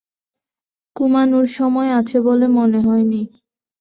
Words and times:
ঘুমানোর 0.95 1.45
সময় 1.57 1.89
আছে 1.99 2.17
বলে 2.21 2.47
মনে 2.57 2.79
হয়নি। 2.79 3.21